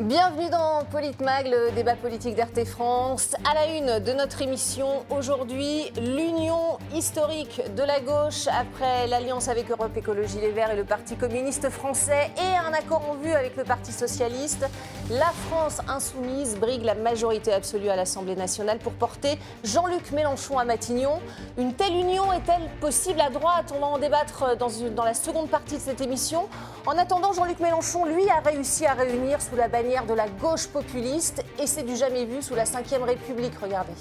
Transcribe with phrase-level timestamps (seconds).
[0.00, 3.36] Bienvenue dans Politmag, le débat politique d'RT France.
[3.48, 9.70] À la une de notre émission aujourd'hui, l'union historique de la gauche après l'alliance avec
[9.70, 13.54] Europe Écologie Les Verts et le Parti communiste français et un accord en vue avec
[13.56, 14.66] le Parti socialiste.
[15.10, 20.64] La France insoumise brigue la majorité absolue à l'Assemblée nationale pour porter Jean-Luc Mélenchon à
[20.64, 21.20] Matignon.
[21.56, 23.72] Une telle union est-elle possible à droite?
[23.72, 26.48] On va en débattre dans, dans la seconde partie de cette émission.
[26.86, 30.66] En attendant, Jean-Luc Mélenchon, lui, a réussi à réunir sous la bannière de la gauche
[30.66, 33.94] populiste et c'est du jamais vu sous la Ve République, regardez.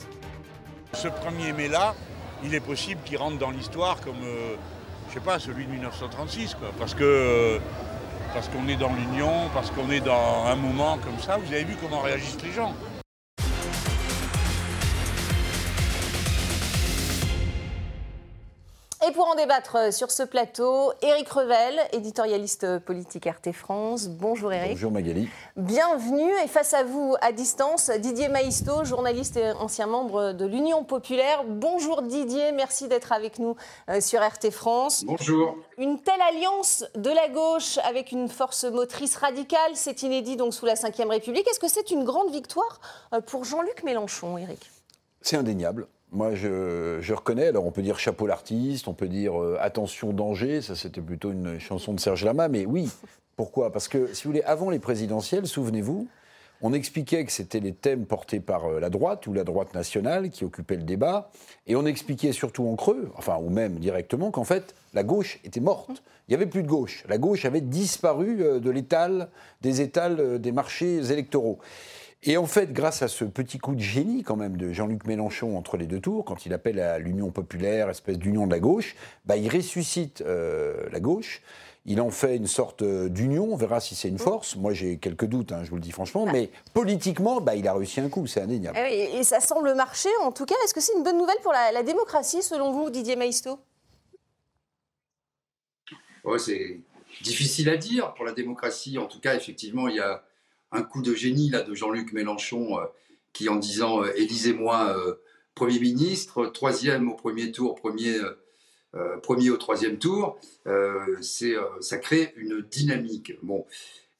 [0.91, 1.95] Ce 1er mai-là,
[2.43, 4.55] il est possible qu'il rentre dans l'histoire comme, euh,
[5.07, 7.59] je sais pas, celui de 1936, quoi, parce que euh,
[8.33, 11.37] parce qu'on est dans l'union, parce qu'on est dans un moment comme ça.
[11.37, 12.73] Vous avez vu comment réagissent les gens.
[19.13, 24.07] Pour en débattre euh, sur ce plateau, Éric Revel, éditorialiste politique RT France.
[24.07, 24.71] Bonjour Éric.
[24.71, 25.29] Bonjour Magali.
[25.55, 30.83] Bienvenue et face à vous à distance, Didier Maïsto, journaliste et ancien membre de l'Union
[30.83, 31.43] populaire.
[31.47, 33.55] Bonjour Didier, merci d'être avec nous
[33.89, 35.03] euh, sur RT France.
[35.05, 35.57] Bonjour.
[35.77, 40.65] Une telle alliance de la gauche avec une force motrice radicale, c'est inédit donc sous
[40.65, 41.47] la Ve République.
[41.49, 42.81] Est-ce que c'est une grande victoire
[43.13, 44.71] euh, pour Jean-Luc Mélenchon, Éric?
[45.21, 45.87] C'est indéniable.
[46.13, 50.61] Moi, je, reconnais, alors on peut dire chapeau l'artiste, on peut dire euh, attention danger,
[50.61, 52.87] ça c'était plutôt une chanson de Serge Lama, mais oui,
[53.35, 53.71] pourquoi?
[53.71, 56.07] Parce que, si vous voulez, avant les présidentielles, souvenez-vous,
[56.61, 60.29] on expliquait que c'était les thèmes portés par euh, la droite ou la droite nationale
[60.29, 61.31] qui occupaient le débat,
[61.65, 65.61] et on expliquait surtout en creux, enfin, ou même directement, qu'en fait, la gauche était
[65.61, 66.03] morte.
[66.27, 67.05] Il n'y avait plus de gauche.
[67.09, 69.29] La gauche avait disparu euh, de l'étal,
[69.61, 71.57] des étals des marchés électoraux.
[72.25, 75.57] Et en fait, grâce à ce petit coup de génie quand même de Jean-Luc Mélenchon
[75.57, 78.95] entre les deux tours, quand il appelle à l'union populaire, espèce d'union de la gauche,
[79.25, 81.41] bah, il ressuscite euh, la gauche.
[81.85, 84.55] Il en fait une sorte euh, d'union, on verra si c'est une force.
[84.55, 87.73] Moi, j'ai quelques doutes, hein, je vous le dis franchement, mais politiquement, bah, il a
[87.73, 88.77] réussi un coup, c'est indéniable.
[88.79, 90.55] Eh et, ça semble marcher, en tout cas.
[90.63, 93.59] Est-ce que c'est une bonne nouvelle pour la, démocratie, selon vous, Didier Maisto?
[96.37, 96.79] C'est
[97.21, 98.97] difficile à dire pour la démocratie.
[98.97, 100.23] En tout cas, effectivement, il y a
[100.73, 102.85] un coup de génie là de Jean-Luc Mélenchon euh,
[103.31, 105.15] qui en disant euh, élisez-moi euh,
[105.55, 108.19] Premier ministre, troisième au premier tour, premier,
[109.21, 110.39] premier au troisième tour,
[111.21, 113.33] c'est ça crée une dynamique.
[113.43, 113.67] Bon,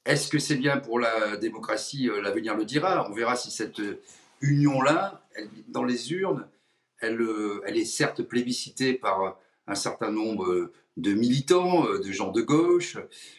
[0.06, 3.10] est-ce que c'est bien pour la démocratie L'avenir le dira?
[3.10, 3.82] On verra si cette
[4.42, 5.26] union-là,
[5.66, 6.46] dans les urnes,
[7.00, 7.20] elle,
[7.66, 9.36] elle est certes plébiscitée par
[9.66, 12.96] un certain nombre de militants, de gens de gauche.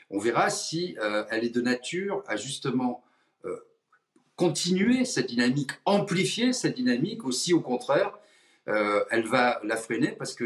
[0.09, 0.97] On verra si
[1.29, 3.04] elle est de nature à justement
[4.35, 8.17] continuer cette dynamique, amplifier cette dynamique, aussi au contraire,
[8.67, 10.45] euh, elle va la freiner parce que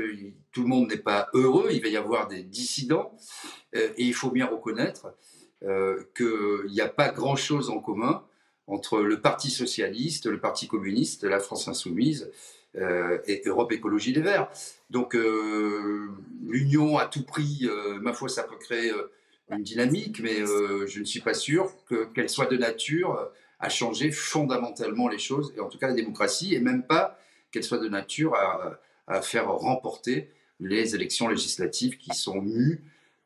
[0.51, 3.17] tout le monde n'est pas heureux, il va y avoir des dissidents,
[3.75, 5.13] euh, et il faut bien reconnaître
[5.63, 8.23] euh, qu'il n'y a pas grand-chose en commun
[8.67, 12.31] entre le Parti socialiste, le Parti communiste, la France insoumise
[13.25, 14.47] et Europe Écologie des Verts.
[14.91, 17.67] Donc l'union à tout prix,
[17.99, 18.91] ma foi, ça peut créer
[19.49, 21.73] une dynamique, mais je ne suis pas sûr
[22.13, 26.55] qu'elle soit de nature à changer fondamentalement les choses, et en tout cas la démocratie,
[26.55, 27.17] et même pas
[27.51, 32.83] qu'elle soit de nature à, à, faire remporter les élections législatives qui sont mues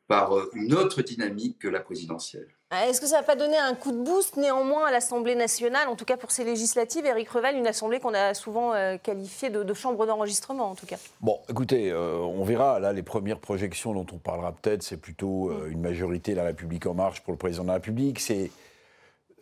[0.08, 2.48] par euh, une autre dynamique que la présidentielle.
[2.70, 5.88] Ah, est-ce que ça va pas donner un coup de boost néanmoins à l'Assemblée nationale,
[5.88, 9.50] en tout cas pour ces législatives, Éric Revel, une assemblée qu'on a souvent euh, qualifiée
[9.50, 10.96] de, chambre d'enregistrement en tout cas?
[11.20, 12.80] Bon, écoutez, euh, on verra.
[12.80, 16.94] Là, les premières projections dont on parlera peut-être, c'est plutôt une majorité La République en
[16.94, 18.18] marche pour le président de la République.
[18.18, 18.50] C'est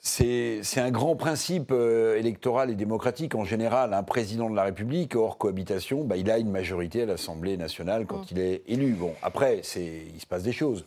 [0.05, 3.95] c'est un grand principe euh, électoral et démocratique en général.
[3.95, 8.05] Un président de la République, hors cohabitation, bah, il a une majorité à l'Assemblée nationale
[8.07, 8.27] quand mm.
[8.33, 8.95] il est élu.
[8.95, 10.87] Bon, après, il se passe des choses.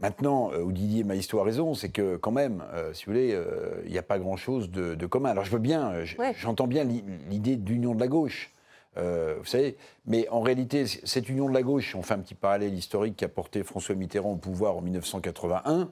[0.00, 3.40] Maintenant, euh, où Didier Maïsto a raison, c'est que quand même, euh, si vous voulez,
[3.84, 5.30] il n'y a pas grand-chose de, commun.
[5.30, 5.92] Alors je veux bien,
[6.34, 6.82] j'entends bien
[7.30, 8.50] l'idée d'union de la gauche.
[8.96, 12.74] vous savez, mais en réalité, cette union de la gauche, on fait un petit parallèle
[12.74, 15.90] historique qui a porté François Mitterrand au pouvoir en 1981,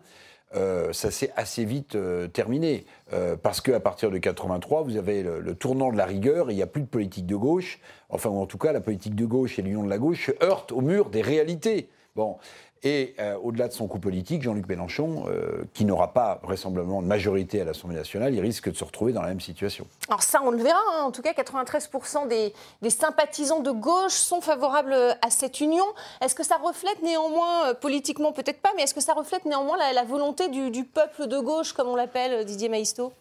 [0.56, 2.84] euh, ça s'est assez vite euh, terminé.
[3.12, 6.62] Euh, parce qu'à partir de 83, vous avez le, tournant de la rigueur il n'y
[6.62, 7.78] a plus de politique de gauche.
[8.08, 10.44] Enfin, ou en tout cas, la politique de gauche et l'union de la gauche se
[10.44, 11.88] heurtent au mur des réalités.
[12.16, 12.38] Bon.
[12.82, 15.26] Et au-delà de son coup politique, Jean-Luc Mélenchon,
[15.74, 19.20] qui n'aura pas vraisemblablement de majorité à l'Assemblée nationale, il risque de se retrouver dans
[19.20, 19.86] la même situation.
[20.08, 20.80] Alors ça, on le verra.
[20.94, 21.02] Hein.
[21.02, 22.54] En tout cas, 93% des,
[22.90, 25.84] sympathisants de gauche sont favorables à cette union.
[26.22, 30.04] Est-ce que ça reflète néanmoins, politiquement peut-être pas, mais est-ce que ça reflète néanmoins la,
[30.04, 33.12] volonté du, peuple de gauche, comme on l'appelle, Didier Maïsto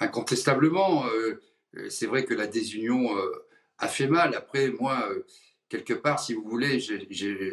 [0.00, 1.04] Incontestablement.
[1.90, 3.08] c'est vrai que la désunion
[3.78, 4.34] a fait mal.
[4.34, 5.08] Après, moi
[5.68, 6.80] quelque part, si vous voulez,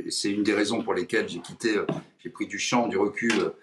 [0.10, 1.86] c'est une des raisons pour lesquelles j'ai quitté, euh,
[2.20, 3.54] j'ai pris du champ, du recul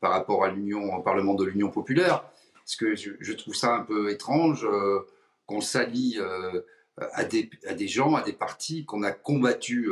[0.00, 2.24] par rapport à l'Union, au Parlement de l'Union populaire,
[2.54, 5.00] parce que je, trouve ça un peu étrange euh,
[5.46, 6.60] qu'on s'allie euh,
[6.96, 9.88] à, des, à des gens, à des partis qu'on a combattus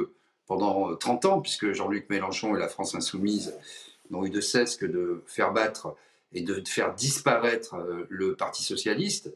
[0.47, 3.55] pendant 30 ans, puisque Jean-Luc Mélenchon et la France insoumise
[4.11, 5.97] n'ont eu de cesse que de faire battre
[6.33, 7.75] et de faire disparaître
[8.09, 9.35] le Parti socialiste,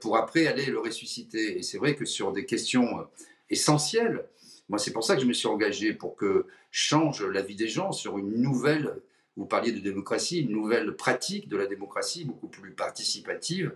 [0.00, 1.58] pour après aller le ressusciter.
[1.58, 3.06] Et c'est vrai que sur des questions
[3.50, 4.24] essentielles,
[4.68, 7.68] moi c'est pour ça que je me suis engagé pour que change la vie des
[7.68, 9.00] gens sur une nouvelle,
[9.36, 13.72] vous parliez de démocratie, une nouvelle pratique de la démocratie beaucoup plus participative,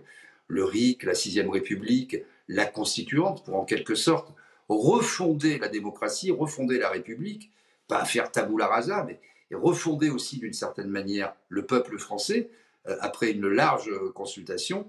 [0.47, 2.17] le RIC, la Sixième République,
[2.47, 4.33] la Constituante, pour en quelque sorte
[4.69, 7.51] refonder la démocratie, refonder la République,
[7.87, 9.19] pas faire tabula rasa, mais
[9.51, 12.49] refonder aussi d'une certaine manière le peuple français,
[12.87, 14.87] euh, après une large consultation.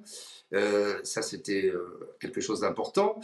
[0.55, 3.21] Euh, ça, c'était euh, quelque chose d'important.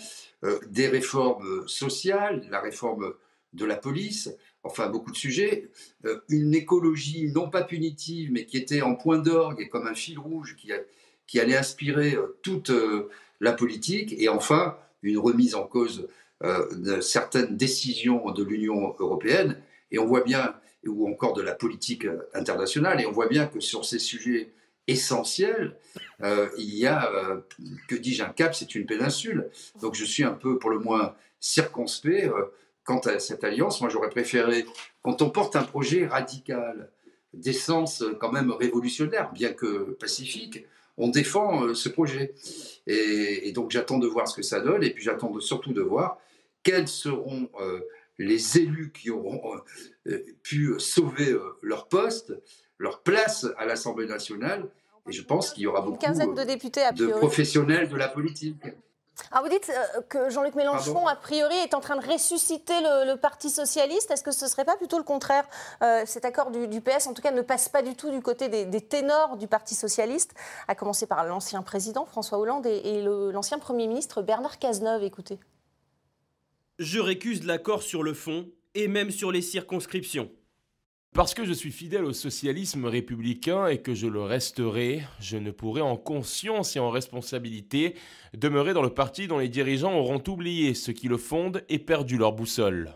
[0.66, 3.14] des réformes sociales, la réforme
[3.52, 4.30] de la police,
[4.62, 5.70] enfin beaucoup de sujets,
[6.04, 9.94] euh, une écologie non pas punitive, mais qui était en point d'orgue et comme un
[9.94, 13.08] fil rouge qui, allait inspirer euh, toute euh,
[13.40, 16.08] la politique, et enfin une remise en cause
[16.42, 19.60] de certaines décisions de l'Union européenne,
[19.90, 20.54] et on voit bien,
[20.86, 24.50] ou encore de la politique internationale, et on voit bien que sur ces sujets
[24.86, 25.76] essentiels,
[26.22, 27.10] il y a,
[27.88, 29.50] que dis-je, un cap, c'est une péninsule.
[29.80, 32.30] Donc je suis un peu, pour le moins, circonspect
[32.84, 34.66] quant à cette alliance, moi j'aurais préféré,
[35.02, 36.90] quand on porte un projet radical,
[37.32, 40.64] d'essence quand même révolutionnaire, bien que pacifique,
[40.96, 42.34] on défend euh, ce projet.
[42.86, 46.18] Et, donc j'attends de voir ce que ça donne, et puis j'attends surtout de voir
[46.62, 47.80] quels seront euh,
[48.18, 49.40] les élus qui auront
[50.06, 52.34] euh, pu sauver leur poste,
[52.80, 54.66] leur place à l'Assemblée nationale.
[55.08, 58.56] Et je pense qu'il y aura beaucoup de, députés, de professionnels de la politique.
[59.30, 63.16] Alors vous dites euh, que Jean-Luc Mélenchon, a priori, est en train de ressusciter le,
[63.16, 64.10] Parti socialiste.
[64.10, 65.44] Est-ce que ce ne serait pas plutôt le contraire
[65.82, 68.48] euh, Cet accord du, PS, en tout cas, ne passe pas du tout du côté
[68.48, 70.32] des, ténors du Parti socialiste,
[70.68, 75.02] à commencer par l'ancien président François Hollande et, l'ancien Premier ministre Bernard Cazeneuve.
[75.02, 75.38] Écoutez.
[76.78, 80.30] Je récuse l'accord sur le fond et même sur les circonscriptions.
[81.12, 85.50] Parce que je suis fidèle au socialisme républicain et que je le resterai, je ne
[85.50, 87.96] pourrai en conscience et en responsabilité
[88.32, 92.16] demeurer dans le parti dont les dirigeants auront oublié ce qui le fonde et perdu
[92.16, 92.92] leur boussole.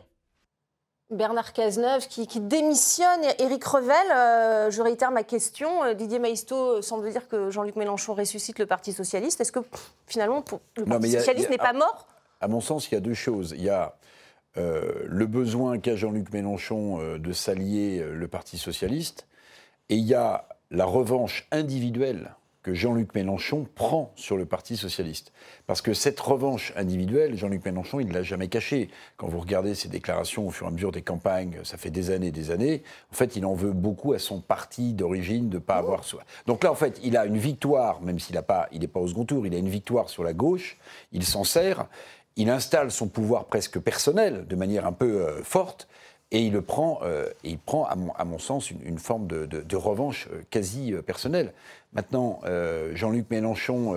[1.11, 3.25] Bernard Cazeneuve qui, démissionne.
[3.40, 5.82] Éric Revel, euh, je réitère ma question.
[5.82, 9.40] Euh, Didier Maisto semble dire que Jean-Luc Mélenchon ressuscite le Parti socialiste.
[9.40, 9.61] Est-ce que
[10.06, 10.44] finalement
[10.76, 12.06] le Parti socialiste n'est pas mort?
[12.40, 13.55] À mon sens, il y a deux choses.
[13.56, 13.96] Il y a
[14.56, 19.26] euh, le besoin qu'a Jean-Luc Mélenchon euh, de s'allier euh, le Parti socialiste,
[19.88, 22.30] et il y a la revanche individuelle
[22.64, 25.32] que Jean-Luc Mélenchon prend sur le Parti socialiste.
[25.66, 28.88] Parce que cette revanche individuelle, Jean-Luc Mélenchon, il ne l'a jamais cachée.
[29.18, 32.10] Quand vous regardez ses déclarations au fur et à mesure des campagnes, ça fait des
[32.10, 35.56] années et des années, en fait, il en veut beaucoup à son parti d'origine de
[35.56, 36.04] ne pas avoir...
[36.46, 39.26] Donc là, en fait, il a une victoire, même s'il n'est pas, pas au second
[39.26, 40.78] tour, il a une victoire sur la gauche,
[41.12, 41.86] il s'en sert,
[42.36, 45.88] il installe son pouvoir presque personnel de manière un peu euh, forte
[46.31, 50.42] et il le prend, euh, il prend à, mon, sens, une, forme de, revanche euh,
[50.50, 51.52] quasi personnelle.
[51.92, 52.40] Maintenant,
[52.92, 53.96] Jean-Luc Mélenchon,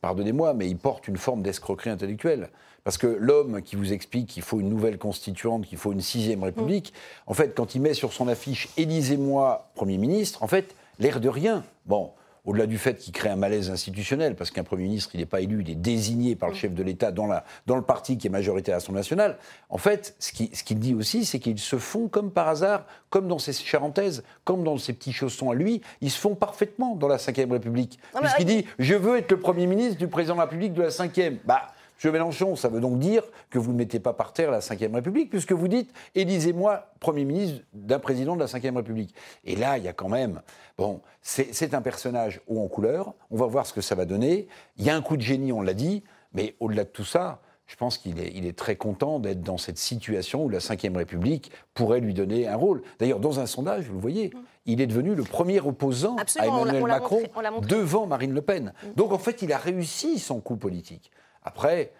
[0.00, 2.48] pardonnez-moi, mais il porte une forme d'escroquerie intellectuelle.
[2.82, 6.42] Parce que l'homme qui vous explique qu'il faut une nouvelle constituante, qu'il faut une sixième
[6.42, 6.94] république,
[7.26, 11.28] en fait, quand il met sur son affiche Élisez-moi Premier ministre, en fait, l'air de
[11.28, 11.62] rien.
[11.84, 12.12] Bon,
[12.44, 15.40] au-delà du fait qu'il crée un malaise institutionnel, parce qu'un Premier ministre, il n'est pas
[15.40, 17.28] élu, il est désigné par le chef de l'État dans,
[17.66, 20.94] dans le parti qui est majorité à l'Assemblée nationale, en fait, ce qu'il ce dit
[20.94, 24.92] aussi, c'est qu'ils se font comme par hasard, comme dans ces charentaises, comme dans ces
[24.92, 27.98] petits chaussons à lui, ils se font parfaitement dans la Ve République.
[28.18, 30.88] Puisqu'il dit «je veux être le Premier ministre du Président de la République de la
[30.88, 32.12] Ve bah, M.
[32.12, 35.30] Mélenchon, ça veut donc dire que vous ne mettez pas par terre la Ve République,
[35.30, 39.14] puisque vous dites élisez-moi Premier ministre d'un président de la Ve République.
[39.44, 40.40] Et là, il y a quand même.
[40.78, 44.48] Bon, c'est un personnage haut en couleur, on va voir ce que ça va donner.
[44.78, 46.02] Il y a un coup de génie, on l'a dit,
[46.32, 49.56] mais au-delà de tout ça, je pense qu'il est, il est, très content d'être dans
[49.56, 52.82] cette situation où la Ve République pourrait lui donner un rôle.
[52.98, 54.32] D'ailleurs, dans un sondage, vous le voyez,
[54.66, 57.22] il est devenu le premier opposant à Emmanuel Macron
[57.62, 58.72] devant Marine Le Pen.
[58.82, 58.86] Mm.
[58.96, 61.12] Donc en fait, il a réussi son coup politique.
[61.42, 61.92] Après,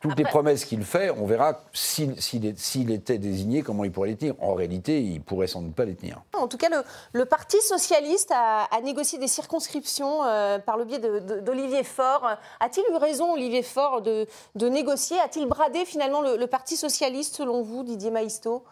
[0.00, 4.34] toutes les promesses qu'il fait, on verra s'il était désigné, comment il pourrait les tenir.
[4.40, 6.22] En réalité, il pourrait sans doute pas les tenir.
[6.34, 6.68] En tout cas,
[7.12, 12.36] le, Parti socialiste a, négocié des circonscriptions euh, par le biais d'Olivier Faure.
[12.60, 14.26] A-t-il eu raison, Olivier Faure, de,
[14.68, 15.18] négocier?
[15.18, 18.64] A-t-il bradé finalement le, Parti socialiste, selon vous, Didier Maistot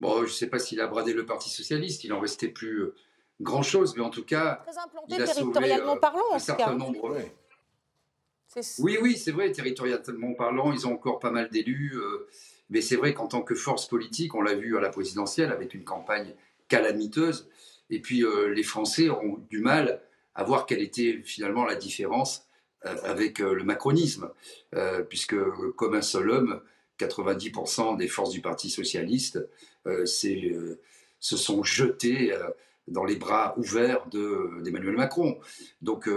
[0.00, 2.04] Bon, je ne sais pas s'il a bradé le Parti socialiste.
[2.04, 2.94] Il en restait plus euh,
[3.40, 7.16] grand-chose, mais en tout cas, Très implanté il a territorialement sauvé, parlant, un certain nombre.
[8.78, 11.92] Oui, oui, c'est vrai, territorialement parlant, ils ont encore pas mal d'élus.
[11.94, 12.26] Euh,
[12.70, 15.74] mais c'est vrai qu'en tant que force politique, on l'a vu à la présidentielle avec
[15.74, 16.34] une campagne
[16.68, 17.48] calamiteuse.
[17.90, 20.02] Et puis les Français ont du mal
[20.34, 22.48] à voir quelle était finalement la différence
[22.82, 24.28] avec le macronisme,
[25.08, 25.36] puisque
[25.76, 26.60] comme un seul homme,
[26.98, 29.38] 90% des forces du Parti socialiste
[29.94, 30.76] se
[31.20, 32.36] sont jetées
[32.88, 35.38] dans les bras ouverts d'Emmanuel Macron.
[35.80, 36.08] Donc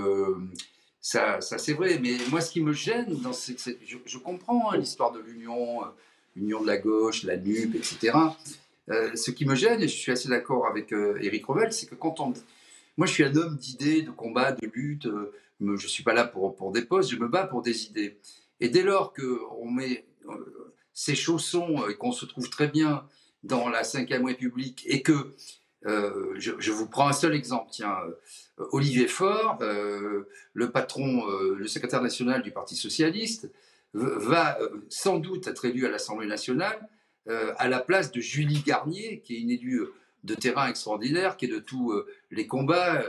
[1.01, 1.99] ça, ça c'est vrai.
[2.01, 5.81] Mais moi, ce qui me gêne, dans je, comprends hein, l'histoire de l'union,
[6.35, 8.17] l'union de la gauche, la NUP, etc.
[8.87, 12.19] ce qui me gêne, et je suis assez d'accord avec Éric Revel, c'est que quand
[12.19, 12.33] on...
[12.97, 15.07] Moi, je suis un homme d'idées, de combat, de lutte.
[15.61, 18.17] je ne suis pas là pour, pour des postes, je me bats pour des idées.
[18.59, 20.05] Et dès lors qu'on met
[20.93, 23.05] ses chaussons et qu'on se trouve très bien
[23.43, 25.33] dans la Ve République et que,
[25.85, 27.97] euh, je, vous prends un seul exemple, tiens,
[28.59, 33.49] euh, Olivier Faure, euh, le patron, le secrétaire national du Parti socialiste,
[33.93, 34.59] va
[34.89, 36.87] sans doute être élu à l'Assemblée nationale
[37.57, 39.83] à la place de Julie Garnier, qui est une élue
[40.23, 41.93] de terrain extraordinaire, qui est de tous
[42.31, 43.03] les combats.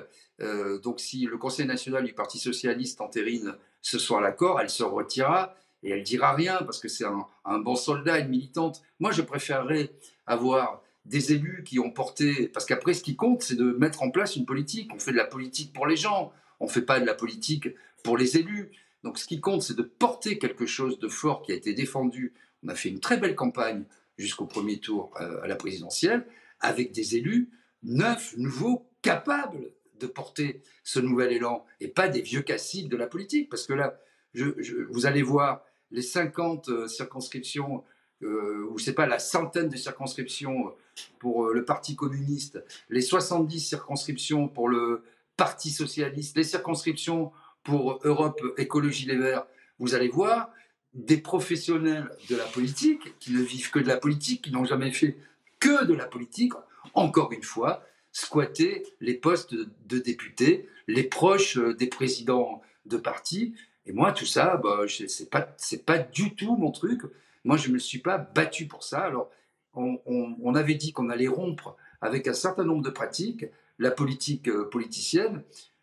[0.82, 5.54] donc si le Conseil national du Parti socialiste entérine ce soir l'accord, elle se retirera
[5.82, 7.06] et elle dira rien parce que c'est
[7.44, 8.82] un, bon soldat, une militante.
[8.98, 9.90] Moi, je préférerais
[10.26, 14.10] avoir des élus qui ont porté, parce qu'après, ce qui compte, c'est de mettre en
[14.10, 14.90] place une politique.
[14.94, 17.68] On fait de la politique pour les gens, on ne fait pas de la politique
[18.04, 18.70] pour les élus.
[19.02, 22.34] Donc, ce qui compte, c'est de porter quelque chose de fort qui a été défendu.
[22.62, 23.84] On a fait une très belle campagne
[24.18, 26.26] jusqu'au premier tour euh, à la présidentielle,
[26.60, 27.50] avec des élus
[27.82, 33.06] neufs, nouveaux, capables de porter ce nouvel élan, et pas des vieux caciques de la
[33.06, 33.48] politique.
[33.48, 33.98] Parce que là,
[34.34, 37.84] vous allez voir, les 50 euh, circonscriptions,
[38.22, 40.72] euh, ou c'est pas la centaine de circonscriptions
[41.18, 45.02] pour euh, le Parti communiste, les 70 circonscriptions pour le
[45.36, 49.46] Parti socialiste, les circonscriptions pour Europe Écologie Les Verts,
[49.78, 50.50] vous allez voir
[50.92, 54.92] des professionnels de la politique qui ne vivent que de la politique, qui n'ont jamais
[54.92, 55.16] fait
[55.60, 56.52] que de la politique,
[56.94, 63.54] encore une fois, squatter les postes de députés, les proches des présidents de partis,
[63.86, 65.48] et moi, tout ça, bah, c'est pas,
[65.86, 67.02] pas du tout mon truc.
[67.44, 69.00] Moi, je me suis pas battu pour ça.
[69.00, 69.30] Alors,
[69.74, 73.46] on, avait dit qu'on allait rompre avec un certain nombre de pratiques,
[73.78, 75.42] la politique euh, politicienne.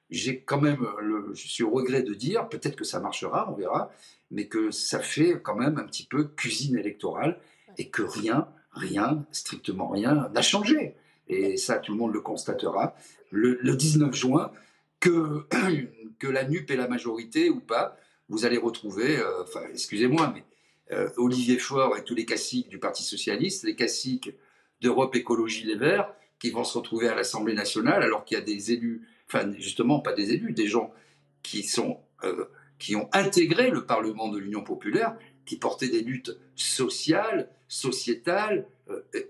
[0.09, 3.55] J'ai quand même, le, je suis au regret de dire, peut-être que ça marchera, on
[3.55, 3.91] verra,
[4.31, 7.39] mais que ça fait quand même un petit peu cuisine électorale
[7.77, 10.95] et que rien, rien, strictement rien, n'a changé.
[11.27, 12.95] Et ça, tout le monde le constatera.
[13.31, 14.51] Le, le 19 juin,
[14.99, 15.45] que,
[16.23, 17.97] la NUP est la majorité ou pas,
[18.29, 20.43] vous allez retrouver, euh, enfin, excusez-moi, mais
[20.91, 24.31] euh, Olivier Faure et tous les caciques du Parti Socialiste, les caciques
[24.81, 28.43] d'Europe Écologie Les Verts, qui vont se retrouver à l'Assemblée nationale, alors qu'il y a
[28.43, 30.93] des élus, enfin, justement, pas des élus, des gens
[31.41, 32.45] qui, sont, euh,
[32.79, 38.67] qui ont intégré le Parlement de l'Union populaire, qui portaient des luttes sociales, sociétales,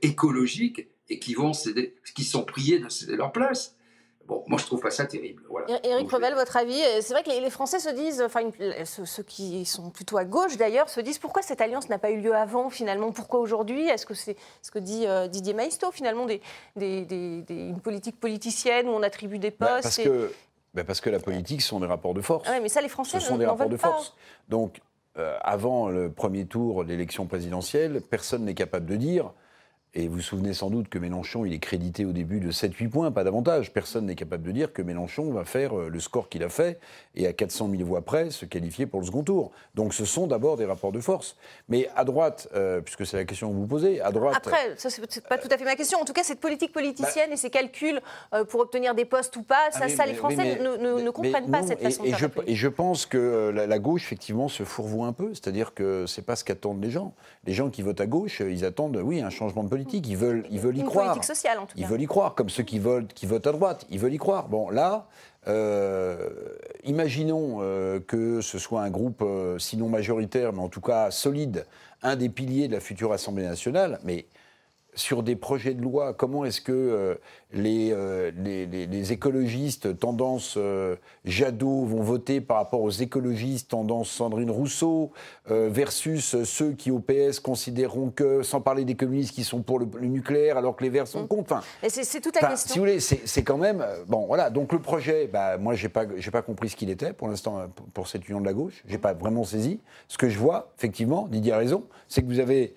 [0.01, 3.76] écologiques, et qui, vont céder, qui sont priés de céder leur place.
[4.27, 5.43] Bon, moi, je trouve pas ça terrible.
[5.49, 5.67] Voilà.
[5.85, 8.41] Éric Revel, votre avis C'est vrai que les, Français se disent, enfin,
[8.83, 12.19] ceux, qui sont plutôt à gauche d'ailleurs, se disent pourquoi cette alliance n'a pas eu
[12.19, 13.11] lieu avant finalement?
[13.11, 13.87] Pourquoi aujourd'hui?
[13.87, 16.41] Est-ce que c'est ce que dit euh, Didier Maisto finalement, des,
[16.75, 20.33] une politique politicienne où on attribue des bah, postes parce, que,
[20.73, 22.49] bah, parce que la politique, ce sont des rapports de force.
[22.49, 24.13] Ah mais ça, les Français Ce sont des rapports de force.
[24.49, 24.81] Donc,
[25.17, 29.31] euh, avant le premier tour de l'élection présidentielle, personne n'est capable de dire
[29.93, 32.89] et vous vous souvenez sans doute que Mélenchon, il est crédité au début de 7-8
[32.89, 33.71] points, pas davantage.
[33.71, 36.79] Personne n'est capable de dire que Mélenchon va faire euh, le score qu'il a fait
[37.15, 39.51] et à 400 000 voix près se qualifier pour le second tour.
[39.75, 41.35] Donc ce sont d'abord des rapports de force.
[41.69, 44.35] Mais à droite, euh, puisque c'est la question que vous posez, à droite.
[44.37, 45.99] Après, ça c'est pas tout à fait ma question.
[45.99, 48.01] En tout cas, cette politique politicienne et ces calculs
[48.33, 51.81] euh, pour obtenir des postes ou pas, ça, ah, les Français ne, comprennent pas cette
[51.81, 52.29] façon et, de faire.
[52.35, 55.33] Je, et je pense que la, gauche, effectivement, se fourvoie un peu.
[55.33, 57.13] C'est-à-dire que c'est pas ce qu'attendent les gens.
[57.45, 59.76] Les gens qui votent à gauche, ils attendent, oui, un changement de politique.
[59.91, 61.07] Ils veulent, ils veulent y Une croire.
[61.07, 61.81] Politique sociale, en tout cas.
[61.81, 63.85] Ils veulent y croire, comme ceux qui votent, qui votent à droite.
[63.89, 64.47] Ils veulent y croire.
[64.47, 65.07] Bon, là,
[65.47, 66.29] euh,
[66.83, 71.65] imaginons euh, que ce soit un groupe, euh, sinon majoritaire, mais en tout cas solide,
[72.03, 74.25] un des piliers de la future Assemblée nationale, mais
[74.97, 77.15] sur des projets de loi, comment est-ce que euh,
[77.55, 84.49] euh, les, les, écologistes tendance euh, Jadot vont voter par rapport aux écologistes tendance Sandrine
[84.49, 85.11] Rousseau
[85.47, 89.85] versus ceux qui au PS considéreront que, sans parler des communistes qui sont pour le,
[90.01, 91.27] nucléaire alors que les Verts sont mmh.
[91.27, 91.63] contre.
[91.87, 92.73] c'est toute la question.
[92.73, 94.25] Si vous voulez, c'est quand même bon.
[94.25, 94.49] Voilà.
[94.49, 97.67] Donc le projet, bah, moi j'ai pas j'ai pas compris ce qu'il était pour l'instant
[97.93, 98.83] pour cette union de la gauche.
[98.87, 99.79] J'ai pas vraiment saisi.
[100.07, 102.75] Ce que je vois, effectivement, Didier a raison, c'est que vous avez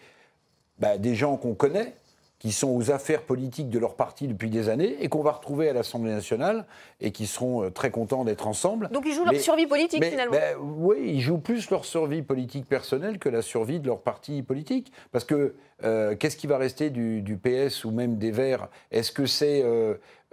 [0.78, 1.94] bah, des gens qu'on connaît
[2.40, 5.68] qui sont aux affaires politiques de leur parti depuis des années et qu'on va retrouver
[5.68, 6.66] à l'Assemblée nationale
[7.00, 8.88] et qui seront euh, très contents d'être ensemble.
[8.90, 12.66] Donc ils jouent leur survie politique finalement ben, Oui, ils jouent plus leur survie politique
[12.66, 14.90] personnelle que la survie de leur parti politique.
[15.12, 15.54] Parce que
[15.84, 18.68] euh, qu'est-ce qui va rester du, PS ou même des Verts?
[18.90, 19.62] Est-ce que c'est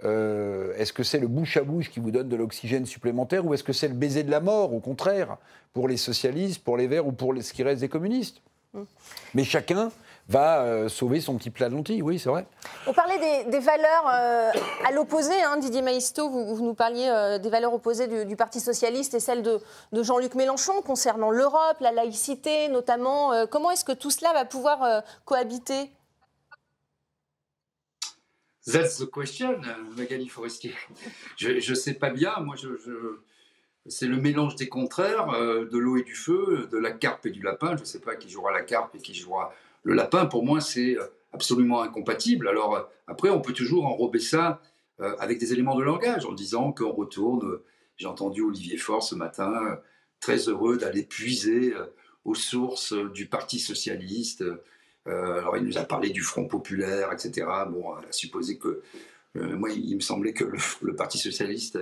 [0.04, 3.52] euh, est-ce que c'est le bouche à bouche qui vous donne de l'oxygène supplémentaire ou
[3.52, 5.36] est-ce que c'est le baiser de la mort, au contraire,
[5.74, 8.40] pour les socialistes, pour les Verts ou pour ce qui reste des communistes?
[8.72, 8.82] Mm.
[9.34, 9.90] Mais chacun
[10.28, 12.46] va euh, sauver son petit plat de lentilles, oui, c'est vrai.
[12.86, 14.50] On parlait des, valeurs euh,
[14.84, 19.14] à l'opposé, hein, Didier Maisto, vous, nous parliez euh, des valeurs opposées du, Parti socialiste
[19.14, 19.60] et celles de,
[19.92, 23.46] Jean-Luc Mélenchon concernant l'Europe, la laïcité notamment.
[23.46, 25.90] comment est-ce que tout cela va pouvoir cohabiter?
[28.70, 29.60] That's the question,
[29.96, 30.74] Magali Forestier.
[31.36, 32.68] Je ne sais pas bien, moi je...
[33.86, 37.42] c'est le mélange des contraires, de l'eau et du feu, de la carpe et du
[37.42, 37.74] lapin.
[37.76, 40.60] Je ne sais pas qui jouera la carpe et qui jouera le lapin, pour moi,
[40.60, 42.48] c'est euh, absolument incompatible.
[42.48, 44.60] Alors euh, après, on peut toujours enrober ça
[45.00, 47.58] euh, avec des éléments de langage en disant qu'on retourne.
[47.96, 49.80] J'ai entendu Olivier Faure ce matin,
[50.20, 51.74] très heureux d'aller puiser
[52.24, 54.44] aux sources du Parti socialiste.
[55.04, 57.48] alors il nous a parlé du Front populaire, etc.
[57.68, 58.82] Bon, à supposer que
[59.34, 61.76] moi, il me semblait que le, Parti socialiste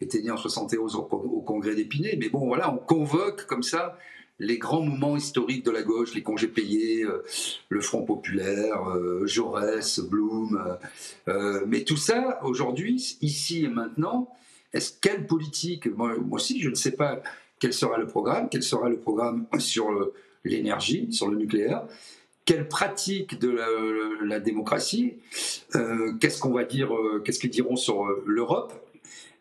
[0.00, 3.96] était né en 71 au, au congrès d'Épinay, mais bon, voilà, on convoque comme ça
[4.38, 7.22] les grands moments historiques de la gauche, les congés payés, euh,
[7.68, 10.78] le Front populaire, euh, Jaurès, Blum.
[11.28, 14.28] Euh, mais tout ça, aujourd'hui, ici et maintenant,
[14.72, 17.22] est-ce quelle politique moi, aussi, je ne sais pas
[17.58, 19.88] quel sera le programme, quel sera le programme sur
[20.44, 21.84] l'énergie, sur le nucléaire.
[22.44, 23.56] Quelle pratique de
[24.24, 25.14] la, démocratie
[26.20, 26.90] Qu'est-ce qu'on va dire
[27.24, 28.72] Qu'est-ce qu'ils diront sur l'Europe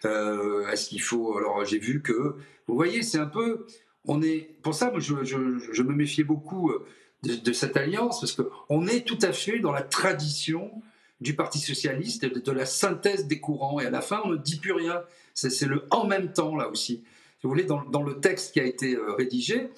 [0.03, 2.35] Est-ce qu'il faut Alors j'ai vu que,
[2.67, 3.65] vous voyez, c'est un peu,
[4.05, 6.85] on est, pour ça, je, me méfiais beaucoup euh,
[7.23, 10.71] de, cette alliance, parce qu'on est tout à fait dans la tradition
[11.19, 14.57] du Parti socialiste, de, la synthèse des courants, et à la fin, on ne dit
[14.57, 15.01] plus rien.
[15.33, 17.03] C'est le en même temps, là aussi.
[17.43, 19.69] vous voulez, dans, le texte qui a été euh, rédigé,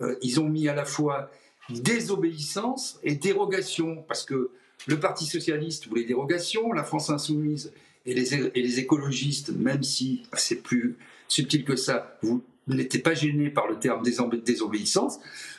[0.00, 1.30] euh, ils ont mis à la fois
[1.68, 4.50] désobéissance et dérogation, parce que
[4.86, 7.72] le Parti socialiste voulait dérogation, la France insoumise
[8.06, 10.96] et les, et les écologistes, même si c'est plus
[11.28, 15.18] subtil que ça, vous n'était pas gêné par le terme désobéissance.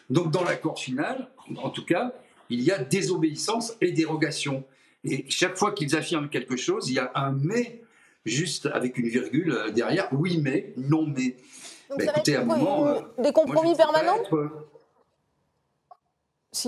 [0.10, 2.13] Donc dans l'accord final, en tout cas,
[2.50, 4.63] il y a désobéissance et dérogation.
[5.04, 7.82] Et chaque fois qu'ils affirment quelque chose, il y a un mais
[8.26, 10.10] juste avec une virgule euh, derrière.
[10.12, 11.38] Oui mais, non mais.
[11.89, 14.24] Donc ça écoutez, un moment, euh, des compromis permanents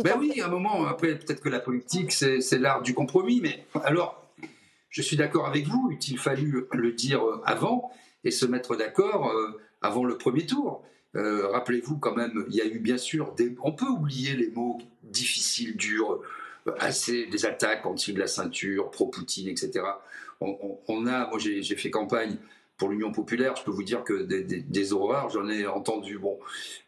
[0.03, 3.65] ben oui, à un moment, après, peut-être que la politique, c'est l'art du compromis, mais
[3.83, 4.21] alors,
[4.89, 7.91] je suis d'accord avec vous, il fallu le dire avant
[8.23, 10.83] et se mettre d'accord euh, avant le premier tour.
[11.15, 14.49] Euh, rappelez-vous quand même, il y a eu bien sûr, des, on peut oublier les
[14.49, 16.21] mots difficiles, durs,
[16.77, 19.85] assez des attaques en dessous de la ceinture, pro-Poutine, etc.
[20.41, 22.37] On, a, moi j'ai fait campagne
[22.77, 26.17] pour l'Union populaire, je peux vous dire que des, horreurs, j'en ai entendu.
[26.17, 26.39] Bon,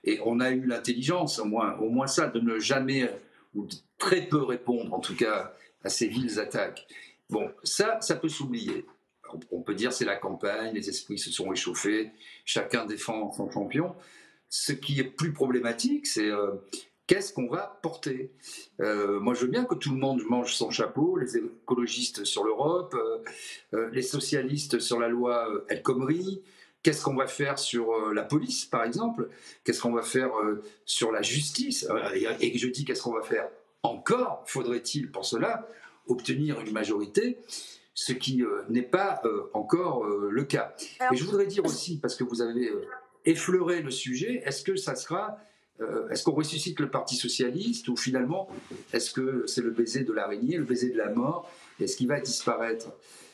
[0.04, 3.10] et on a eu l'intelligence, au moins, au moins ça, de ne jamais
[3.56, 6.88] ou de très peu répondre, en tout cas, à ces viles attaques.
[7.30, 8.86] Bon, ça, ça peut s'oublier
[9.52, 12.12] on peut dire c'est la campagne, les esprits se sont échauffés,
[12.46, 13.96] chacun défend son champion.
[14.50, 16.52] Ce qui est plus problématique, c'est euh,
[17.08, 18.32] qu'est-ce qu'on va porter?
[18.82, 22.44] Euh, Moi, je veux bien que tout le monde mange son chapeau, les écologistes sur
[22.44, 22.96] l'Europe,
[23.74, 26.42] euh, les socialistes sur la loi El Khomri.
[26.84, 29.30] Qu'est-ce qu'on va faire sur la police, par exemple?
[29.64, 30.32] Qu'est-ce qu'on va faire
[30.84, 31.88] sur la justice?
[32.40, 33.48] Et je dis qu'est-ce qu'on va faire?
[33.84, 35.68] Encore faudrait-il pour cela
[36.08, 37.38] obtenir une majorité
[38.02, 40.74] ce qui euh, n'est pas euh, encore euh, le cas.
[41.14, 42.72] Et je voudrais dire aussi, parce que vous avez
[43.26, 45.38] effleuré le sujet, est-ce que ça sera,
[46.10, 48.50] est-ce qu'on ressuscite le Parti socialiste ou finalement,
[48.94, 52.20] est-ce que c'est le baiser de l'araignée, le baiser de la mort, est-ce qu'il va
[52.20, 52.92] disparaître?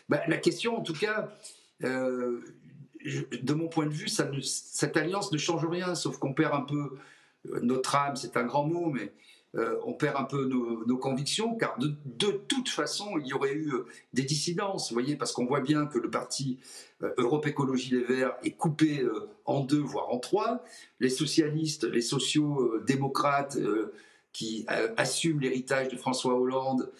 [0.10, 1.30] Ben, La question, en tout cas,
[1.82, 6.62] de mon point de vue, ça cette alliance ne change rien, sauf qu'on perd un
[6.62, 6.98] peu
[7.62, 9.14] notre âme, c'est un grand mot, mais
[9.56, 13.74] euh, on perd un peu nos, convictions, car de, toute façon, il y aurait eu
[13.74, 16.60] euh, des dissidences, vous voyez, parce qu'on voit bien que le parti
[17.02, 19.06] euh, Europe Écologie Les Verts est coupé
[19.46, 20.64] en deux, voire en trois.
[21.00, 23.58] Les socialistes, les sociaux-démocrates
[24.34, 26.92] qui assument l'héritage de François Hollande,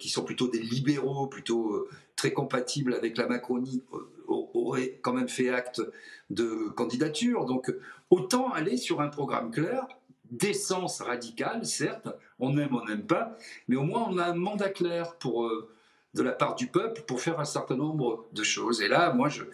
[0.00, 3.82] qui sont plutôt des libéraux, plutôt très compatibles avec la Macronie,
[4.26, 5.82] auraient quand même fait acte
[6.30, 7.44] de candidature.
[7.44, 7.72] Donc
[8.08, 9.86] autant aller sur un programme clair
[10.30, 13.36] d'essence radicale, certes, on aime, on n'aime pas,
[13.68, 15.70] mais au moins on a un mandat clair pour, euh,
[16.14, 18.80] de la part du peuple pour faire un certain nombre de choses.
[18.82, 19.44] Et là, moi, je,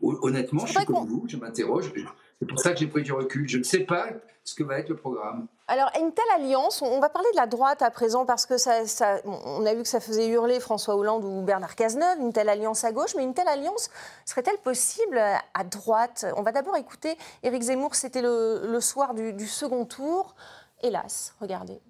[0.00, 1.92] honnêtement, je suis comme vous, je m'interroge.
[2.38, 3.48] C'est pour ça que j'ai pris du recul.
[3.48, 4.08] Je ne sais pas
[4.44, 5.46] ce que va être le programme.
[5.66, 8.82] Alors, une telle alliance, on va parler de la droite à présent parce que ça,
[9.24, 12.84] on a vu que ça faisait hurler François Hollande ou Bernard Cazeneuve, une telle alliance
[12.84, 13.90] à gauche, mais une telle alliance
[14.26, 16.26] serait-elle possible à droite?
[16.36, 20.34] On va d'abord écouter Éric Zemmour, c'était le, soir du, du second tour.
[20.82, 21.80] Hélas, regardez.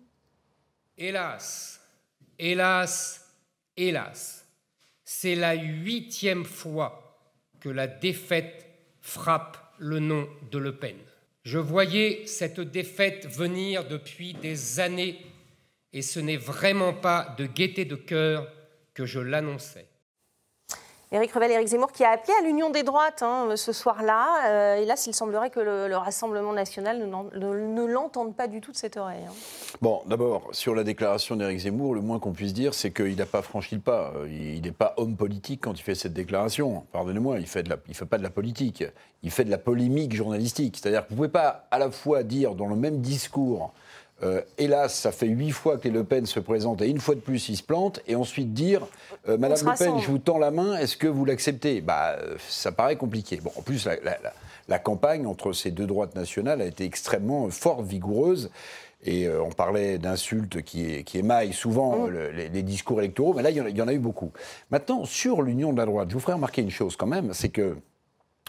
[0.96, 1.80] Hélas,
[2.38, 3.26] hélas,
[3.76, 4.46] hélas,
[5.04, 7.18] c'est la huitième fois
[7.58, 8.64] que la défaite
[9.00, 10.96] frappe le nom de Le Pen.
[11.44, 15.18] Je voyais cette défaite venir depuis des années
[15.92, 18.50] et ce n'est vraiment pas de gaieté de cœur
[18.94, 19.86] que je l'annonçais.
[21.14, 24.48] Éric Revel, Éric Zemmour qui a appelé à l'union des droites hein, ce soir-là.
[24.48, 28.76] Euh, et là, il semblerait que le, Rassemblement national ne, l'entende pas du tout de
[28.76, 29.22] cette oreille.
[29.24, 29.32] Hein.
[29.80, 33.26] Bon, d'abord, sur la déclaration d'Éric Zemmour, le moins qu'on puisse dire, c'est qu'il n'a
[33.26, 34.12] pas franchi le pas.
[34.26, 36.84] Il n'est pas homme politique quand il fait cette déclaration.
[36.90, 38.82] Pardonnez-moi, il ne fait pas de la politique.
[39.22, 40.78] Il fait de la polémique journalistique.
[40.80, 43.72] C'est-à-dire que vous ne pouvez pas à la fois dire dans le même discours
[44.22, 47.16] euh, hélas, ça fait huit fois que les Le Pen se présentent et une fois
[47.16, 48.86] de plus ils se plantent, et ensuite dire
[49.28, 51.80] euh, Madame Le Pen, je vous tends la main, est-ce que vous l'acceptez?
[51.80, 53.40] Bah, euh, ça paraît compliqué.
[53.42, 53.88] Bon, en plus,
[54.68, 58.50] la, campagne entre ces deux droites nationales a été extrêmement forte, vigoureuse.
[59.06, 62.30] Et on parlait d'insultes qui, qui, émaillent souvent mm.
[62.54, 64.32] les, discours électoraux, mais là, il y, en a, eu beaucoup.
[64.70, 67.50] Maintenant, sur l'union de la droite, je vous ferai remarquer une chose quand même, c'est
[67.50, 67.76] que,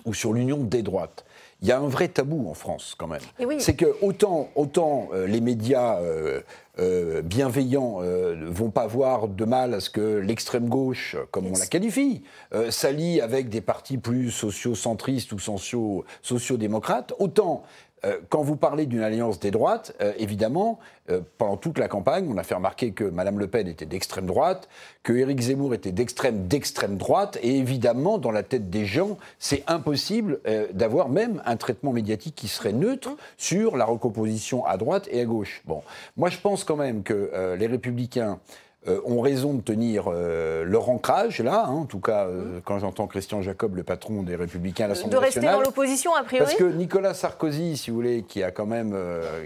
[0.06, 1.26] ou sur l'union des droites,
[1.66, 3.22] il y a un vrai tabou en France quand même.
[3.58, 6.42] C'est que autant, autant euh, les médias euh,
[6.78, 11.58] euh, bienveillants ne vont pas voir de mal à ce que l'extrême gauche, comme on
[11.58, 12.22] la qualifie,
[12.70, 17.64] s'allie avec des partis plus sociocentristes ou socio-démocrates, autant
[18.06, 22.28] euh, quand vous parlez d'une alliance des droites, euh, évidemment, euh, pendant toute la campagne,
[22.30, 24.70] on a fait remarquer que Mme Le Pen était d'extrême droite,
[25.04, 29.64] que Éric Zemmour était d'extrême d'extrême droite, et évidemment, dans la tête des gens, c'est
[29.68, 30.40] impossible
[30.74, 35.26] d'avoir même un traitement médiatique qui serait neutre sur la recomposition à droite et à
[35.26, 35.62] gauche.
[35.66, 35.82] Bon,
[36.18, 38.40] moi je pense quand même que les Républicains
[38.88, 42.78] euh, ont raison de tenir euh, leur ancrage, là, hein, en tout cas, euh, quand
[42.78, 45.32] j'entends Christian Jacob, le patron des Républicains à l'Assemblée nationale.
[45.32, 46.46] De rester dans l'opposition, a priori.
[46.46, 48.96] Parce que Nicolas Sarkozy, si vous voulez, qui a quand même,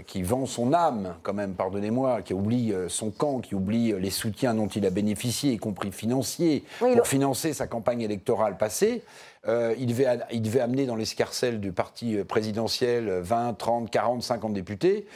[0.06, 4.52] qui vend son âme, quand même, pardonnez-moi, qui oublie son camp, qui oublie les soutiens
[4.52, 9.02] dont il a bénéficié, y compris financiers, pour financer sa campagne électorale passée,
[9.48, 15.06] il, devait, il devait amener dans l'escarcelle du parti présidentiel 20, 30, 40, 50 députés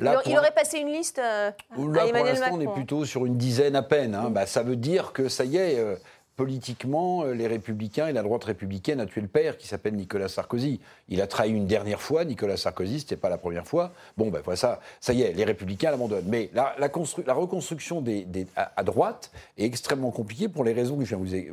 [0.00, 3.76] il, aurait passé une liste euh, là, Pour l'instant, on est plutôt sur une dizaine
[3.76, 4.14] à peine.
[4.14, 4.30] Hein.
[4.30, 5.96] Bah, ça veut dire que ça y est, euh,
[6.38, 10.28] politiquement, euh, les Républicains et la droite républicaine a tué le père qui s'appelle Nicolas
[10.28, 10.80] Sarkozy.
[11.08, 13.92] Il a trahi une dernière fois, Nicolas Sarkozy, c'était pas la première fois.
[14.16, 16.28] Bon, ben voilà, ça, ça y est, les Républicains l'abandonnent.
[16.28, 16.76] Mais la,
[17.34, 21.44] reconstruction des, à, droite est extrêmement compliquée pour les raisons que je viens,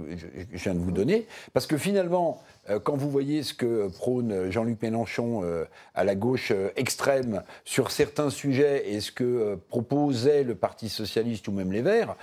[0.53, 1.25] je viens de vous donner.
[1.53, 6.13] Parce que finalement, euh, quand vous voyez ce que prône Jean-Luc Mélenchon euh, à la
[6.13, 11.81] gauche extrême sur certains sujets et ce que proposait le Parti socialiste ou même les
[11.81, 12.15] Verts,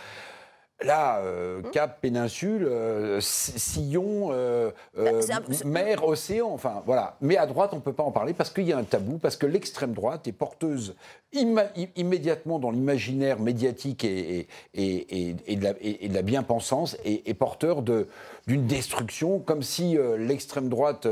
[0.85, 1.71] Là, euh, hum.
[1.71, 5.11] Cap, Péninsule, euh, Sillon, euh, bah,
[5.64, 7.16] mer, océan, enfin voilà.
[7.21, 9.18] Mais à droite, on ne peut pas en parler parce qu'il y a un tabou,
[9.18, 10.95] parce que l'extrême droite est porteuse
[11.35, 17.83] immédiatement dans l'imaginaire médiatique et, et, de la, de la, bien-pensance et, porteur
[18.46, 21.07] d'une destruction, comme si l'extrême droite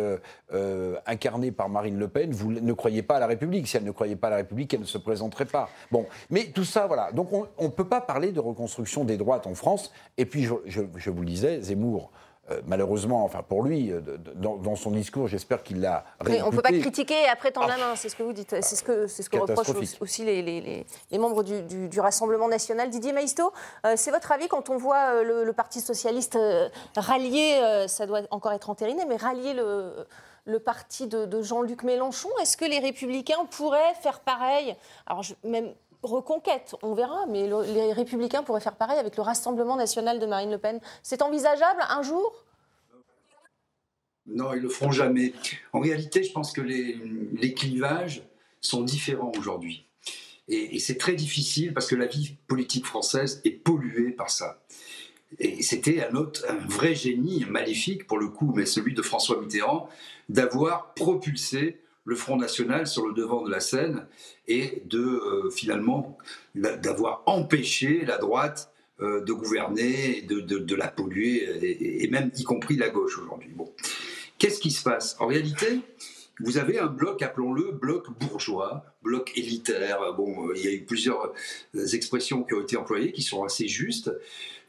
[1.07, 3.69] incarnée par Marine Le Pen vous ne croyait pas à la République.
[3.69, 5.69] Si elle ne croyait pas à la République, elle ne se présenterait pas.
[5.91, 7.13] Bon, mais tout ça, voilà.
[7.13, 9.93] Donc on ne peut pas parler de reconstruction des droites en France.
[10.19, 12.11] Et puis, je, vous le disais, Zemmour,
[12.51, 14.01] euh, malheureusement, enfin pour lui, euh,
[14.35, 16.43] dans, son discours, j'espère qu'il l'a réécouté.
[16.43, 18.57] On ne peut pas critiquer et après tendre la main, c'est ce que vous dites.
[18.61, 20.87] C'est ce que, ce que reprochent aussi les,
[21.19, 22.89] membres du, Rassemblement national.
[22.89, 23.53] Didier Maisto,
[23.85, 26.39] euh, c'est votre avis quand on voit le, Parti socialiste
[26.97, 30.07] rallier, ça doit encore être entériné, mais rallier le,
[30.47, 34.77] le parti de, Jean-Luc Mélenchon Est-ce que les Républicains pourraient faire pareil?
[35.07, 40.19] Alors, même reconquête, on verra, mais les républicains pourraient faire pareil avec le Rassemblement national
[40.19, 40.81] de Marine Le Pen.
[41.03, 42.45] C'est envisageable un jour?
[44.27, 45.33] Non, ils le feront jamais.
[45.73, 48.23] En réalité, je pense que les, clivages
[48.61, 49.87] sont différents aujourd'hui.
[50.49, 54.63] Et, c'est très difficile parce que la vie politique française est polluée par ça.
[55.39, 59.41] Et c'était un autre, un vrai génie maléfique pour le coup, mais celui de François
[59.41, 59.89] Mitterrand,
[60.29, 64.05] d'avoir propulsé le Front National sur le devant de la scène
[64.49, 66.19] et de euh, finalement
[66.57, 72.77] d'avoir empêché la droite euh, de gouverner, de, de, la polluer, et, même y compris
[72.77, 73.53] la gauche aujourd'hui.
[73.55, 73.73] Bon.
[74.39, 75.17] Qu'est-ce qui se passe?
[75.21, 75.83] En réalité,
[76.41, 80.13] vous avez un bloc, appelons-le bloc bourgeois, bloc élitaire.
[80.15, 81.33] Bon, euh, il y a eu plusieurs
[81.93, 84.11] expressions qui ont été employées qui sont assez justes,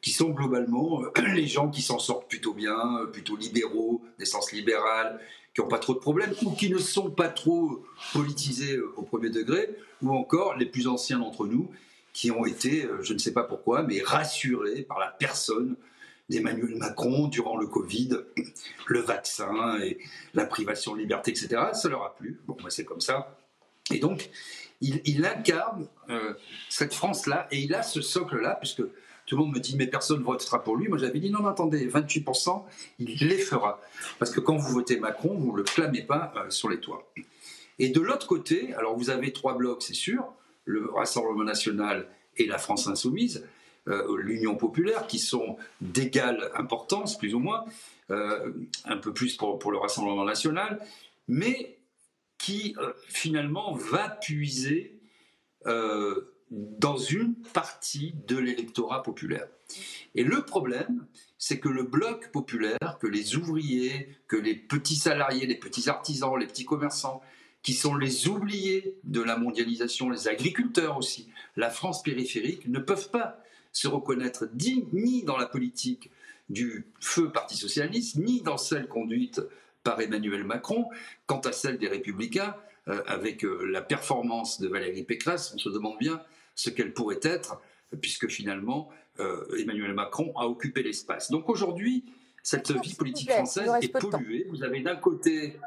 [0.04, 1.02] qui sont globalement
[1.36, 5.20] les gens qui s'en sortent plutôt bien, plutôt libéraux, d'essence libérale,
[5.54, 7.84] qui n'ont pas trop de problèmes ou qui ne sont pas trop
[8.14, 9.70] politisés au premier degré,
[10.02, 11.70] ou encore les plus anciens d'entre nous
[12.14, 15.76] qui ont été, je ne sais pas pourquoi, mais rassurés par la personne
[16.30, 18.10] d'Emmanuel Macron durant le Covid,
[18.88, 19.98] le vaccin et
[20.34, 21.62] la privation de liberté, etc.
[21.74, 22.40] Ça leur a plu.
[22.48, 23.38] Bon, c'est comme ça.
[23.92, 24.30] Et donc,
[24.82, 26.34] il, incarne euh,
[26.70, 28.84] cette France-là et il a ce socle-là, puisque
[29.32, 30.90] tout le monde me dit mais personne ne votera pour lui.
[30.90, 32.66] Moi j'avais dit non, attendez, 28%,
[33.00, 33.80] il les fera.
[34.20, 37.10] Parce que quand vous votez Macron, vous ne le clamez pas euh, sur les toits.
[37.80, 40.26] Et de l'autre côté, alors vous avez trois blocs, c'est sûr,
[40.66, 43.48] le Rassemblement national et la France insoumise.
[43.88, 47.64] Euh, l'Union populaire, qui sont d'égale importance, plus ou moins,
[48.10, 48.52] euh,
[48.84, 50.86] un peu plus pour, le Rassemblement national,
[51.30, 51.78] mais
[52.38, 52.76] qui
[53.08, 55.00] finalement va puiser
[56.52, 59.48] dans une partie de l'électorat populaire.
[60.16, 61.06] Et le problème,
[61.38, 66.38] c'est que le bloc populaire, que les ouvriers, que les petits salariés, les petits artisans,
[66.38, 67.22] les petits commerçants,
[67.64, 73.10] qui sont les oubliés de la mondialisation, les agriculteurs aussi, la France périphérique, ne peuvent
[73.12, 74.50] pas se reconnaître
[74.94, 76.12] ni dans la politique
[76.50, 79.42] du feu Parti socialiste, ni dans celle conduite
[79.84, 80.90] par Emmanuel Macron.
[81.28, 82.56] Quant à celle des Républicains,
[82.88, 86.22] euh, avec euh, la performance de Valérie Pécresse, on se demande bien
[86.56, 87.62] ce qu'elle pourrait être,
[88.02, 91.32] puisque finalement, euh, Emmanuel Macron a occupé l'espace.
[91.32, 92.06] Donc aujourd'hui,
[92.44, 94.48] cette vie politique française est polluée.
[94.50, 95.60] Vous avez d'un côté,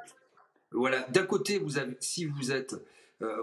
[0.72, 2.76] voilà, d'un côté, vous avez, si vous êtes,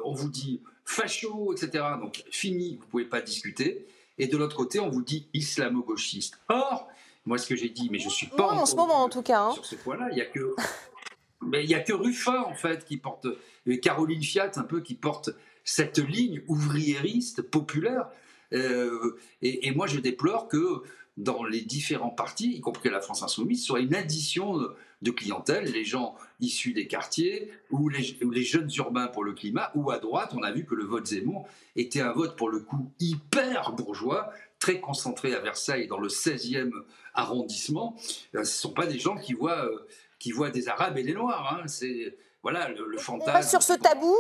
[0.04, 1.84] on vous dit facho, etc.
[2.00, 3.88] Donc fini, vous pouvez pas discuter
[4.22, 6.40] et de l'autre côté, on vous dit islamo-gauchiste.
[6.48, 6.88] Or,
[7.26, 9.42] moi, ce que j'ai dit, mais je suis pas en, ce moment en tout cas.
[9.42, 9.52] Hein.
[9.54, 10.56] Sur ce point-là, il y a que,
[11.42, 13.26] mais il y a que Ruffin en fait qui porte,
[13.66, 15.32] et Caroline Fiat un peu qui porte
[15.64, 18.08] cette ligne ouvriériste populaire.
[18.54, 20.84] Euh, et, et, moi, je déplore que
[21.18, 24.60] dans les différents partis, y compris la France insoumise, soit une addition
[25.02, 29.92] de clientèle, les gens issus des quartiers, ou les, jeunes urbains pour le climat, ou
[29.92, 32.92] à droite, on a vu que le vote Zemmour était un vote pour le coup
[33.00, 36.72] hyper bourgeois, très concentré à Versailles, dans le 16e
[37.14, 37.96] arrondissement.
[38.36, 39.88] Euh, ce ne sont pas des gens qui voient, euh,
[40.20, 41.58] qui voient des Arabes et des Noirs.
[41.60, 41.68] Hein.
[41.68, 43.50] C'est voilà le, fantasme.
[43.50, 44.16] sur ce tabou.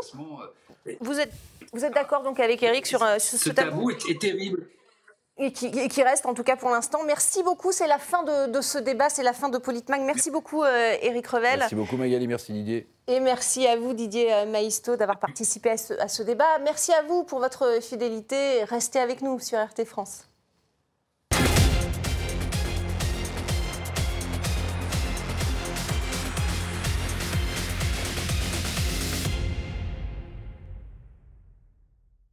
[0.88, 1.32] Euh, vous êtes,
[1.74, 4.68] vous êtes d'accord donc avec Eric sur, ce, ce tabou, est terrible
[5.42, 7.00] et qui, reste en tout cas pour l'instant.
[7.06, 10.02] Merci beaucoup, c'est la fin de, ce débat, c'est la fin de Politmag.
[10.02, 11.60] Merci beaucoup euh, Eric Revel.
[11.60, 12.88] Merci beaucoup Magali, merci Didier.
[13.08, 16.60] Et merci à vous Didier euh, Maisto d'avoir participé à ce, à ce débat.
[16.64, 18.64] Merci à vous pour votre fidélité.
[18.66, 20.31] Restez avec nous sur RT France.